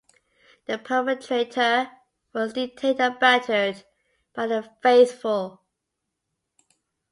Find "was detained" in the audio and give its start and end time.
2.33-2.99